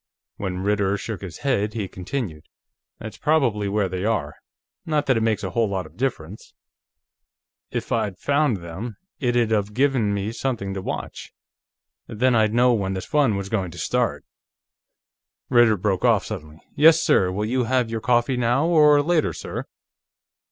[0.37, 2.45] When Ritter shook his head, he continued:
[2.99, 4.33] "That's probably where they are.
[4.83, 6.55] Not that it makes a whole lot of difference."
[7.69, 11.31] "If I'd found them, it'd of given me something to watch;
[12.07, 14.25] then I'd know when the fun was going to start."
[15.49, 16.59] Ritter broke off suddenly.
[16.73, 17.31] "Yes, sir.
[17.31, 19.65] Will you have your coffee now, or later, sir?"